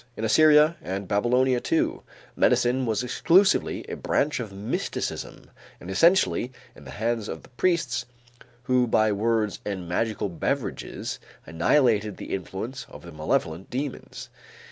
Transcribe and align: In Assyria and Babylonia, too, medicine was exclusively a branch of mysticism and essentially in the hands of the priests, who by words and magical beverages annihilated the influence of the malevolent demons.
In 0.17 0.25
Assyria 0.25 0.77
and 0.81 1.07
Babylonia, 1.07 1.59
too, 1.59 2.01
medicine 2.35 2.87
was 2.87 3.03
exclusively 3.03 3.85
a 3.87 3.95
branch 3.95 4.39
of 4.39 4.51
mysticism 4.51 5.51
and 5.79 5.91
essentially 5.91 6.51
in 6.75 6.85
the 6.85 6.89
hands 6.89 7.27
of 7.29 7.43
the 7.43 7.49
priests, 7.49 8.07
who 8.63 8.87
by 8.87 9.11
words 9.11 9.59
and 9.63 9.87
magical 9.87 10.27
beverages 10.27 11.19
annihilated 11.45 12.17
the 12.17 12.33
influence 12.33 12.87
of 12.89 13.03
the 13.03 13.11
malevolent 13.11 13.69
demons. 13.69 14.31